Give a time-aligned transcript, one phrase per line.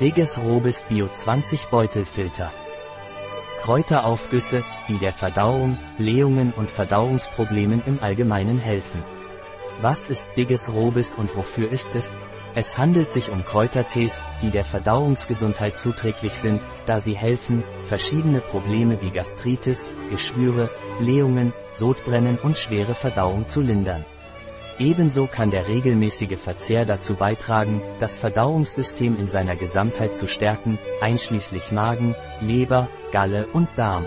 [0.00, 2.52] Digges Robis Bio 20 Beutelfilter.
[3.62, 9.02] Kräuteraufgüsse, die der Verdauung, Blähungen und Verdauungsproblemen im Allgemeinen helfen.
[9.80, 12.16] Was ist Digges Robis und wofür ist es?
[12.54, 19.02] Es handelt sich um Kräutertees, die der Verdauungsgesundheit zuträglich sind, da sie helfen, verschiedene Probleme
[19.02, 20.70] wie Gastritis, Geschwüre,
[21.00, 24.04] Blähungen, Sodbrennen und schwere Verdauung zu lindern.
[24.78, 31.72] Ebenso kann der regelmäßige Verzehr dazu beitragen, das Verdauungssystem in seiner Gesamtheit zu stärken, einschließlich
[31.72, 34.06] Magen, Leber, Galle und Darm.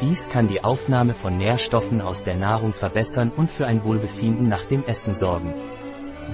[0.00, 4.64] Dies kann die Aufnahme von Nährstoffen aus der Nahrung verbessern und für ein Wohlbefinden nach
[4.64, 5.54] dem Essen sorgen.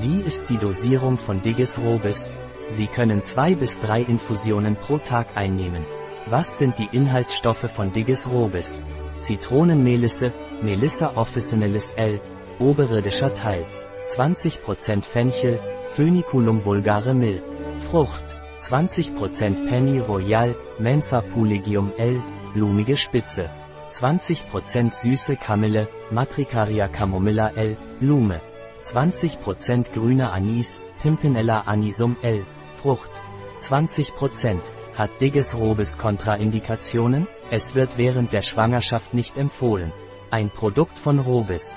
[0.01, 2.31] Wie ist die Dosierung von Digis robis?
[2.69, 5.85] Sie können zwei bis drei Infusionen pro Tag einnehmen.
[6.27, 8.79] Was sind die Inhaltsstoffe von Digis robis?
[9.19, 10.33] Zitronenmelisse,
[10.63, 12.21] Melissa officinalis L,
[12.61, 13.65] oberirdischer Teil.
[14.07, 15.59] 20% Fenchel,
[15.95, 17.43] Phöniculum vulgare Mill.
[17.91, 18.25] Frucht.
[18.61, 22.21] 20% Penny Royal, Mentha pulegium L,
[22.53, 23.51] blumige Spitze.
[23.91, 28.41] 20% süße Kamille, Matricaria camomilla L, Blume.
[28.83, 32.45] 20% grüner Anis, Pimpinella anisum L,
[32.81, 33.11] Frucht.
[33.59, 34.61] 20%
[34.97, 37.27] hat Digges Robis Kontraindikationen?
[37.51, 39.93] Es wird während der Schwangerschaft nicht empfohlen.
[40.31, 41.77] Ein Produkt von Robis.